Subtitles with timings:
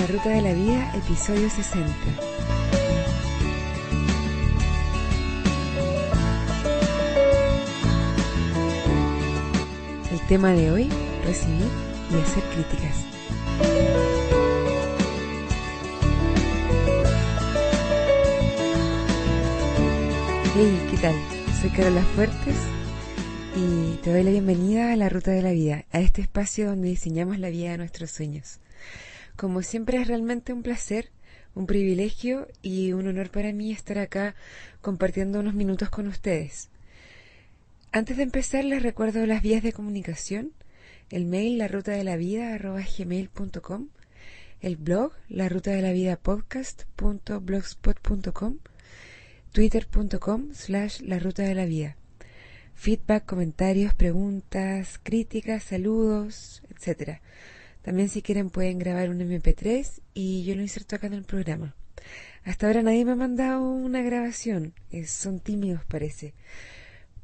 [0.00, 1.86] La Ruta de la Vida, episodio 60.
[10.10, 10.88] El tema de hoy,
[11.26, 11.66] recibir
[12.10, 13.04] y hacer críticas.
[20.54, 21.14] Hey, ¿qué tal?
[21.60, 22.56] Soy Carola Fuertes
[23.54, 26.88] y te doy la bienvenida a La Ruta de la Vida, a este espacio donde
[26.88, 28.60] diseñamos la vida de nuestros sueños.
[29.40, 31.08] Como siempre es realmente un placer,
[31.54, 34.34] un privilegio y un honor para mí estar acá
[34.82, 36.68] compartiendo unos minutos con ustedes.
[37.90, 40.52] Antes de empezar les recuerdo las vías de comunicación,
[41.08, 43.88] el mail la ruta de la vida gmail.com,
[44.60, 48.58] el blog la ruta de la vida podcast.blogspot.com,
[49.52, 51.96] twitter.com slash la ruta de la vida.
[52.74, 57.22] Feedback, comentarios, preguntas, críticas, saludos, etcétera
[57.82, 61.74] también si quieren pueden grabar un MP3 y yo lo inserto acá en el programa.
[62.44, 64.74] Hasta ahora nadie me ha mandado una grabación,
[65.06, 66.34] son tímidos parece,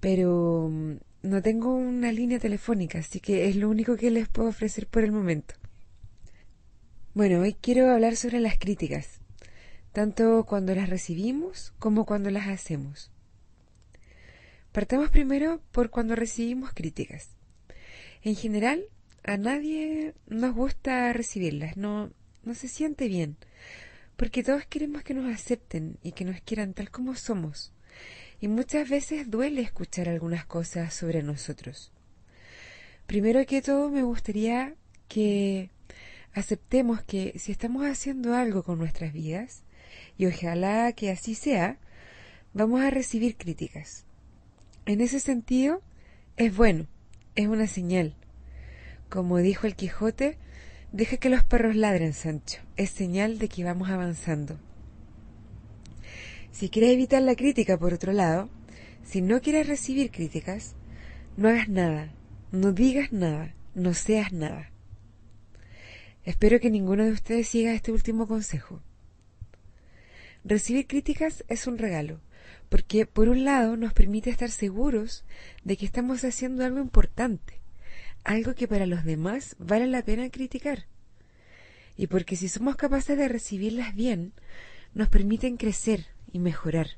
[0.00, 4.48] pero mm, no tengo una línea telefónica, así que es lo único que les puedo
[4.48, 5.54] ofrecer por el momento.
[7.14, 9.20] Bueno, hoy quiero hablar sobre las críticas,
[9.92, 13.12] tanto cuando las recibimos como cuando las hacemos.
[14.72, 17.30] Partamos primero por cuando recibimos críticas.
[18.22, 18.84] En general,
[19.24, 23.36] a nadie nos gusta recibirlas, no, no se siente bien,
[24.16, 27.72] porque todos queremos que nos acepten y que nos quieran tal como somos,
[28.40, 31.90] y muchas veces duele escuchar algunas cosas sobre nosotros.
[33.06, 34.74] Primero que todo me gustaría
[35.08, 35.70] que
[36.34, 39.62] aceptemos que si estamos haciendo algo con nuestras vidas,
[40.18, 41.78] y ojalá que así sea,
[42.52, 44.04] vamos a recibir críticas.
[44.84, 45.80] En ese sentido,
[46.36, 46.86] es bueno,
[47.36, 48.14] es una señal,
[49.08, 50.38] como dijo el Quijote,
[50.92, 52.60] deja que los perros ladren, Sancho.
[52.76, 54.58] Es señal de que vamos avanzando.
[56.52, 58.48] Si quieres evitar la crítica, por otro lado,
[59.02, 60.74] si no quieres recibir críticas,
[61.36, 62.12] no hagas nada,
[62.52, 64.70] no digas nada, no seas nada.
[66.24, 68.80] Espero que ninguno de ustedes siga este último consejo.
[70.44, 72.20] Recibir críticas es un regalo,
[72.68, 75.24] porque por un lado nos permite estar seguros
[75.64, 77.60] de que estamos haciendo algo importante,
[78.24, 80.86] algo que para los demás vale la pena criticar.
[81.96, 84.32] Y porque si somos capaces de recibirlas bien,
[84.94, 86.88] nos permiten crecer y mejorar.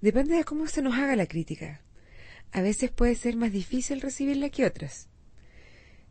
[0.00, 1.80] Depende de cómo se nos haga la crítica.
[2.52, 5.08] A veces puede ser más difícil recibirla que otras.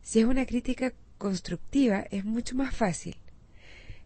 [0.02, 3.16] Si es una crítica constructiva, es mucho más fácil.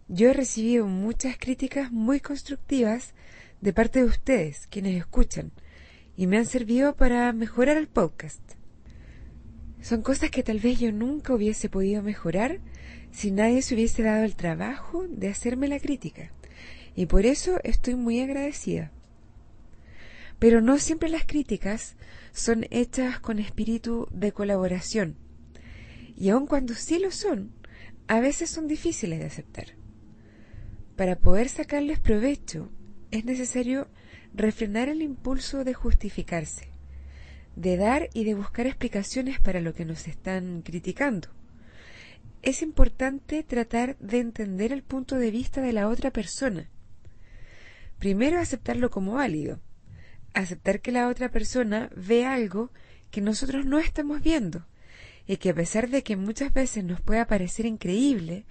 [0.09, 3.15] Yo he recibido muchas críticas muy constructivas
[3.60, 5.53] de parte de ustedes, quienes escuchan,
[6.16, 8.59] y me han servido para mejorar el podcast.
[9.80, 12.60] Son cosas que tal vez yo nunca hubiese podido mejorar
[13.12, 16.32] si nadie se hubiese dado el trabajo de hacerme la crítica.
[16.94, 18.92] Y por eso estoy muy agradecida.
[20.38, 21.96] Pero no siempre las críticas
[22.32, 25.16] son hechas con espíritu de colaboración.
[26.16, 27.52] Y aun cuando sí lo son,
[28.06, 29.76] a veces son difíciles de aceptar.
[30.97, 32.70] Para poder sacarles provecho,
[33.10, 33.88] es necesario
[34.34, 36.70] refrenar el impulso de justificarse
[37.60, 41.28] de dar y de buscar explicaciones para lo que nos están criticando.
[42.43, 46.71] Es importante tratar de entender el punto de vista de la otra persona.
[47.98, 49.60] Primero aceptarlo como válido,
[50.32, 52.71] aceptar que la otra persona ve algo
[53.10, 54.66] que nosotros no estamos viendo
[55.27, 58.47] y que a pesar de que muchas veces nos pueda parecer increíble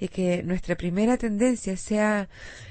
[0.00, 2.30] y que nuestra primera tendencia sea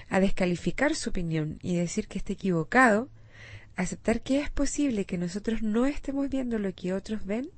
[0.10, 3.10] a descalificar su opinión y decir que está equivocado,
[3.76, 7.50] aceptar que es posible que nosotros no estemos viendo lo que otros ven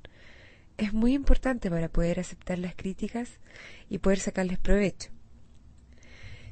[0.78, 3.38] es muy importante para poder aceptar las críticas
[3.88, 5.10] y poder sacarles provecho.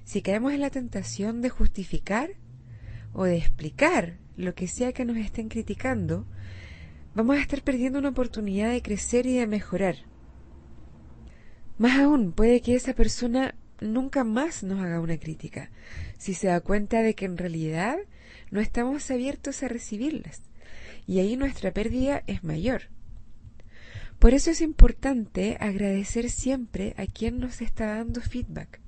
[0.04, 2.30] Si caemos en la tentación de justificar
[3.12, 6.26] o de explicar lo que sea que nos estén criticando,
[7.14, 9.96] vamos a estar perdiendo una oportunidad de crecer y de mejorar.
[11.78, 15.70] Más aún, puede que esa persona nunca más nos haga una crítica,
[16.18, 17.98] si se da cuenta de que en realidad
[18.54, 20.40] no estamos abiertos a recibirlas,
[21.08, 22.82] y ahí nuestra pérdida es mayor.
[24.20, 28.78] Por eso es importante agradecer siempre a quien nos está dando feedback,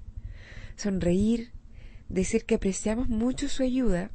[0.76, 1.50] sonreír,
[2.08, 4.12] decir que apreciamos mucho su ayuda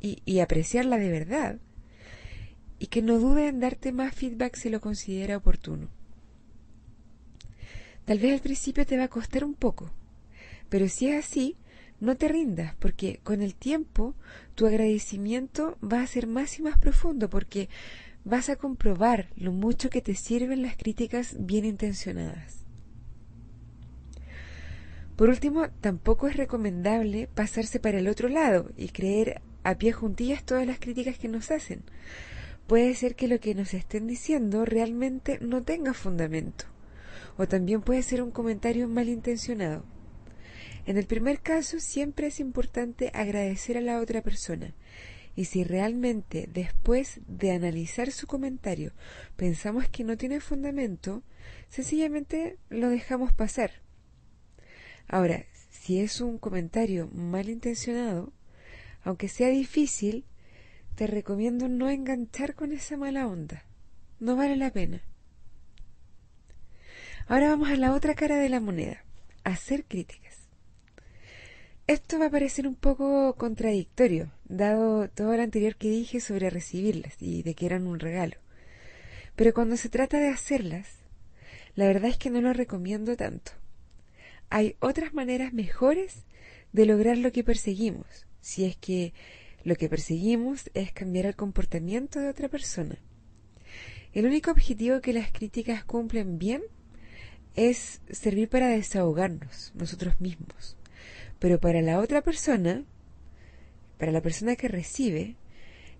[0.00, 1.58] y, y apreciarla de verdad,
[2.78, 5.88] y que no dude en darte más feedback si lo considera oportuno.
[8.04, 9.90] Tal vez al principio te va a costar un poco,
[10.68, 11.56] pero si es así,
[12.04, 14.14] no te rindas, porque con el tiempo
[14.54, 17.68] tu agradecimiento va a ser más y más profundo, porque
[18.24, 22.64] vas a comprobar lo mucho que te sirven las críticas bien intencionadas.
[25.16, 30.44] Por último, tampoco es recomendable pasarse para el otro lado y creer a pie juntillas
[30.44, 31.82] todas las críticas que nos hacen.
[32.66, 36.64] Puede ser que lo que nos estén diciendo realmente no tenga fundamento,
[37.36, 39.84] o también puede ser un comentario malintencionado.
[40.86, 44.74] En el primer caso, siempre es importante agradecer a la otra persona.
[45.36, 48.92] Y si realmente después de analizar su comentario
[49.36, 51.22] pensamos que no tiene fundamento,
[51.68, 53.82] sencillamente lo dejamos pasar.
[55.08, 58.32] Ahora, si es un comentario malintencionado,
[59.02, 60.24] aunque sea difícil,
[60.94, 63.64] te recomiendo no enganchar con esa mala onda.
[64.20, 65.02] No vale la pena.
[67.26, 69.04] Ahora vamos a la otra cara de la moneda,
[69.42, 70.23] hacer críticas.
[71.86, 77.20] Esto va a parecer un poco contradictorio, dado todo lo anterior que dije sobre recibirlas
[77.20, 78.36] y de que eran un regalo.
[79.36, 80.88] Pero cuando se trata de hacerlas,
[81.74, 83.52] la verdad es que no lo recomiendo tanto.
[84.48, 86.24] Hay otras maneras mejores
[86.72, 89.12] de lograr lo que perseguimos, si es que
[89.62, 92.96] lo que perseguimos es cambiar el comportamiento de otra persona.
[94.14, 96.62] El único objetivo que las críticas cumplen bien
[97.56, 100.78] es servir para desahogarnos nosotros mismos.
[101.44, 102.84] Pero para la otra persona,
[103.98, 105.36] para la persona que recibe,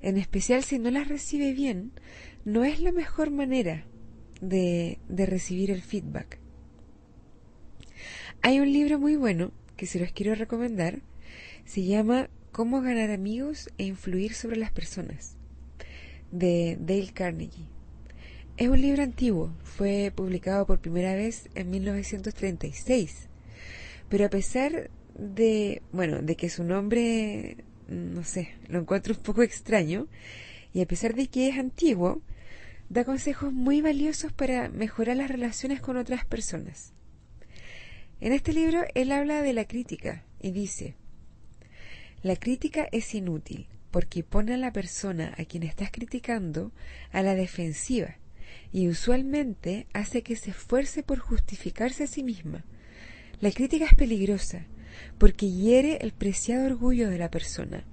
[0.00, 1.92] en especial si no las recibe bien,
[2.46, 3.84] no es la mejor manera
[4.40, 6.38] de, de recibir el feedback.
[8.40, 11.02] Hay un libro muy bueno que se los quiero recomendar.
[11.66, 15.36] Se llama Cómo ganar amigos e influir sobre las personas,
[16.32, 17.66] de Dale Carnegie.
[18.56, 23.28] Es un libro antiguo, fue publicado por primera vez en 1936,
[24.08, 27.58] pero a pesar de, bueno, de que su nombre,
[27.88, 30.08] no sé, lo encuentro un poco extraño,
[30.72, 32.22] y a pesar de que es antiguo,
[32.88, 36.92] da consejos muy valiosos para mejorar las relaciones con otras personas.
[38.20, 40.94] En este libro él habla de la crítica y dice,
[42.22, 46.72] la crítica es inútil porque pone a la persona a quien estás criticando
[47.12, 48.16] a la defensiva
[48.72, 52.64] y usualmente hace que se esfuerce por justificarse a sí misma.
[53.40, 54.66] La crítica es peligrosa
[55.18, 57.84] porque hiere el preciado orgullo de la persona,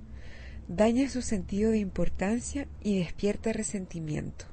[0.67, 4.45] daña su sentido de importancia y despierta resentimiento.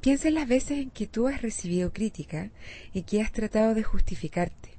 [0.00, 2.50] Piensa en las veces en que tú has recibido crítica
[2.92, 4.70] y que has tratado de justificarte,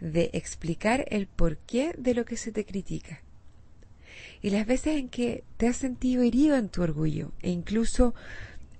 [0.00, 3.22] de explicar el porqué de lo que se te critica.
[4.40, 8.14] Y las veces en que te has sentido herido en tu orgullo e incluso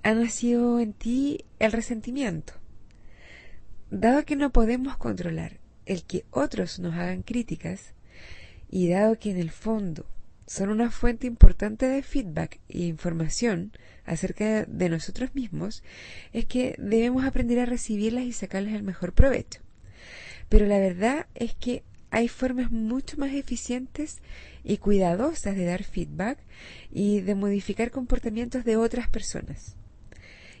[0.01, 2.53] ha nacido en ti el resentimiento.
[3.91, 7.93] Dado que no podemos controlar el que otros nos hagan críticas
[8.69, 10.05] y dado que en el fondo
[10.47, 13.71] son una fuente importante de feedback e información
[14.05, 15.83] acerca de nosotros mismos,
[16.33, 19.61] es que debemos aprender a recibirlas y sacarles el mejor provecho.
[20.49, 24.21] Pero la verdad es que hay formas mucho más eficientes
[24.63, 26.37] y cuidadosas de dar feedback
[26.91, 29.75] y de modificar comportamientos de otras personas.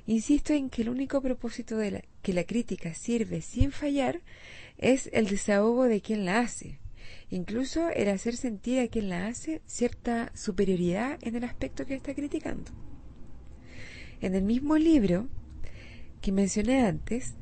[0.07, 4.21] Insisto en que el único propósito de que la crítica sirve sin fallar
[4.77, 6.79] es el desahogo de quien la hace,
[7.31, 12.13] incluso el hacer sentir a quien la hace cierta superioridad en el aspecto que está
[12.13, 12.71] criticando.
[14.21, 15.27] En el mismo libro
[16.21, 17.33] que mencioné antes,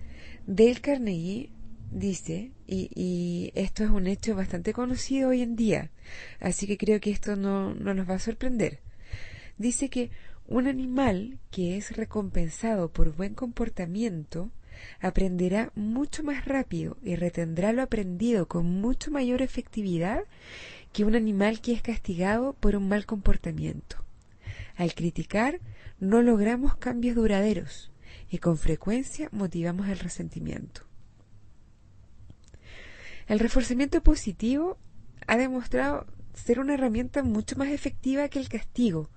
[0.47, 1.49] Dale Carnegie
[1.91, 5.91] dice, y, esto es un hecho bastante conocido hoy en día,
[6.39, 8.79] así que creo que esto no nos va a sorprender,
[9.57, 10.09] dice que
[10.47, 14.51] un animal que es recompensado por buen comportamiento
[14.99, 20.23] aprenderá mucho más rápido y retendrá lo aprendido con mucho mayor efectividad
[20.91, 24.03] que un animal que es castigado por un mal comportamiento.
[24.75, 25.59] Al criticar,
[25.99, 27.91] no logramos cambios duraderos
[28.29, 30.81] y con frecuencia motivamos el resentimiento.
[33.27, 34.77] El reforzamiento positivo
[35.27, 39.09] ha demostrado ser una herramienta mucho más efectiva que el castigo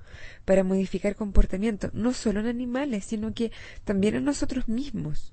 [0.44, 3.52] para modificar comportamiento, no solo en animales, sino que
[3.84, 5.32] también en nosotros mismos.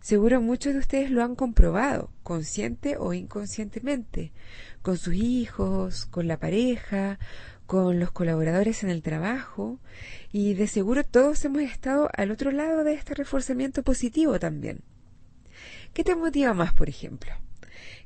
[0.00, 4.32] Seguro muchos de ustedes lo han comprobado, consciente o inconscientemente,
[4.82, 7.18] con sus hijos, con la pareja,
[7.66, 9.80] con los colaboradores en el trabajo,
[10.32, 14.82] y de seguro todos hemos estado al otro lado de este reforzamiento positivo también.
[15.92, 17.32] ¿Qué te motiva más, por ejemplo?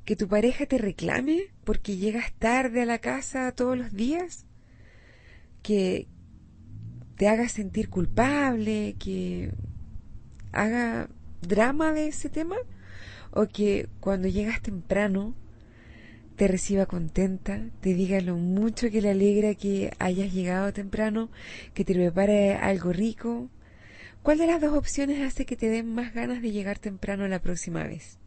[0.05, 4.47] ¿Que tu pareja te reclame porque llegas tarde a la casa todos los días?
[5.63, 6.09] ¿Que
[7.17, 8.97] te haga sentir culpable?
[8.99, 9.53] ¿Que
[10.53, 11.09] haga
[11.43, 12.57] drama de ese tema
[13.33, 15.35] o que cuando llegas temprano
[16.37, 21.29] te reciba contenta, te diga lo mucho que le alegra que hayas llegado temprano,
[21.75, 23.51] que te prepare algo rico.
[24.23, 27.43] ¿Cuál de las dos opciones hace que te den más ganas de llegar temprano la
[27.43, 28.19] próxima vez?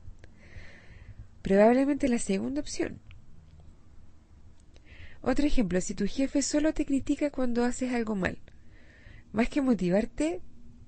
[1.43, 2.99] Probablemente la segunda opción.
[5.21, 8.37] Otro ejemplo, si tu jefe solo te critica cuando haces algo mal,
[9.33, 10.41] más que motivarte,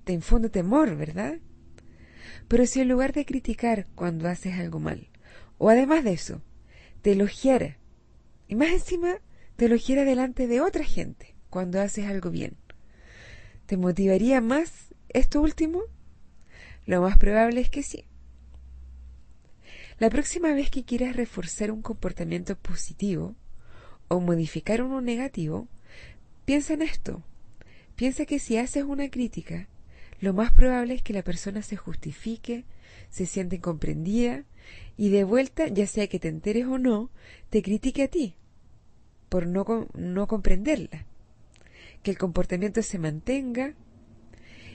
[0.04, 1.40] te infunde temor, ¿verdad?
[2.48, 5.08] Pero si en lugar de criticar cuando haces algo mal,
[5.58, 6.40] o además de eso,
[7.02, 7.76] te elogiara,
[8.48, 9.18] y más encima
[9.56, 12.56] te elogiara delante de otra gente cuando haces algo bien,
[13.66, 15.82] ¿te motivaría más esto último?
[16.86, 18.06] Lo más probable es que sí.
[19.98, 23.34] La próxima vez que quieras reforzar un comportamiento positivo,
[24.08, 25.68] o modificar uno negativo,
[26.44, 27.22] piensa en esto.
[27.96, 29.68] Piensa que si haces una crítica,
[30.20, 32.64] lo más probable es que la persona se justifique,
[33.10, 34.44] se siente comprendida
[34.96, 37.10] y de vuelta, ya sea que te enteres o no,
[37.50, 38.34] te critique a ti
[39.28, 41.04] por no, no comprenderla.
[42.02, 43.74] Que el comportamiento se mantenga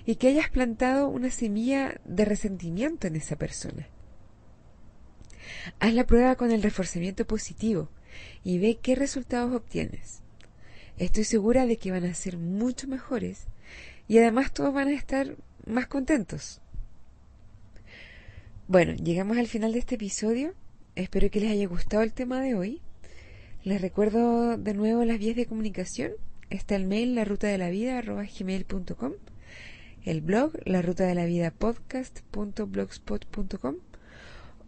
[0.05, 3.87] y que hayas plantado una semilla de resentimiento en esa persona.
[5.79, 7.89] Haz la prueba con el reforzamiento positivo
[8.43, 10.21] y ve qué resultados obtienes.
[10.97, 13.47] Estoy segura de que van a ser mucho mejores
[14.07, 16.61] y además todos van a estar más contentos.
[18.67, 20.53] Bueno, llegamos al final de este episodio.
[20.95, 22.81] Espero que les haya gustado el tema de hoy.
[23.63, 26.11] Les recuerdo de nuevo las vías de comunicación.
[26.49, 27.69] Está el mail la ruta de la
[30.03, 33.75] el blog la ruta de la vida podcast.blogspot.com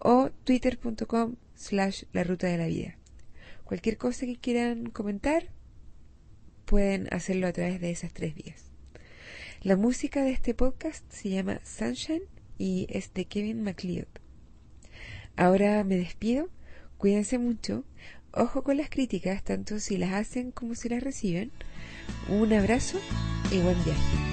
[0.04, 2.98] o twitter.com slash la ruta de la vida.
[3.64, 5.50] Cualquier cosa que quieran comentar,
[6.66, 8.66] pueden hacerlo a través de esas tres vías.
[9.62, 12.24] La música de este podcast se llama Sunshine
[12.58, 14.08] y es de Kevin MacLeod.
[15.38, 16.50] Ahora me despido,
[16.98, 17.86] cuídense mucho,
[18.34, 21.52] ojo con las críticas, tanto si las hacen como si las reciben.
[22.28, 23.00] Un abrazo
[23.52, 24.33] y buen viaje.